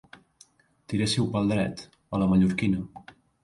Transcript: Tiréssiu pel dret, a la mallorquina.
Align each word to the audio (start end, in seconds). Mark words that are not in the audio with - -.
Tiréssiu 0.93 1.29
pel 1.35 1.53
dret, 1.55 1.87
a 2.11 2.23
la 2.25 2.33
mallorquina. 2.35 2.85